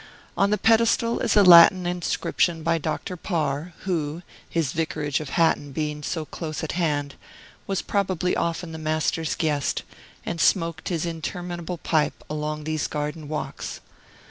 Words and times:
On 0.35 0.49
the 0.49 0.57
pedestal 0.57 1.19
is 1.19 1.37
a 1.37 1.43
Latin 1.43 1.85
inscription 1.85 2.63
by 2.63 2.79
Dr. 2.79 3.15
Parr, 3.15 3.73
who 3.81 4.23
(his 4.49 4.71
vicarage 4.73 5.19
of 5.19 5.29
Hatton 5.37 5.73
being 5.73 6.01
so 6.01 6.25
close 6.25 6.63
at 6.63 6.71
hand) 6.71 7.13
was 7.67 7.83
probably 7.83 8.35
often 8.35 8.71
the 8.71 8.79
Master's 8.79 9.35
guest, 9.35 9.83
and 10.25 10.41
smoked 10.41 10.89
his 10.89 11.05
interminable 11.05 11.77
pipe 11.77 12.23
along 12.31 12.63
these 12.63 12.87
garden 12.87 13.27
walks. 13.27 13.79